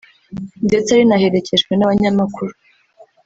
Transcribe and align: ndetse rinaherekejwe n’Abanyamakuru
ndetse 0.67 0.91
rinaherekejwe 0.99 1.71
n’Abanyamakuru 1.75 2.53